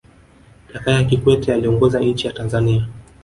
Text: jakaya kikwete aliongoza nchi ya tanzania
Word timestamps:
jakaya 0.73 1.03
kikwete 1.03 1.53
aliongoza 1.53 1.99
nchi 1.99 2.27
ya 2.27 2.33
tanzania 2.33 2.87